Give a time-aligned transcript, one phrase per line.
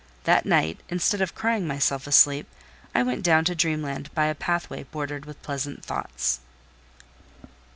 [0.23, 5.39] That night—instead of crying myself asleep—I went down to dreamland by a pathway bordered with
[5.43, 6.39] pleasant thoughts.